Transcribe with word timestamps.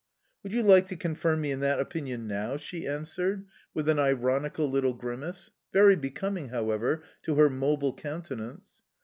"Would 0.41 0.51
you 0.51 0.63
like 0.63 0.87
to 0.87 0.95
confirm 0.95 1.41
me 1.41 1.51
in 1.51 1.59
that 1.59 1.79
opinion 1.79 2.25
now?" 2.25 2.57
she 2.57 2.87
answered, 2.87 3.45
with 3.75 3.87
an 3.87 3.99
ironical 3.99 4.67
little 4.67 4.93
grimace 4.95 5.51
very 5.71 5.95
becoming, 5.95 6.49
however, 6.49 7.03
to 7.21 7.35
her 7.35 7.51
mobile 7.51 7.93
countenance. 7.93 8.81